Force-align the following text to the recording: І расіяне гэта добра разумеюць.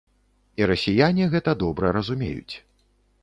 І 0.61 0.67
расіяне 0.71 1.27
гэта 1.35 1.51
добра 1.63 1.91
разумеюць. 1.97 2.55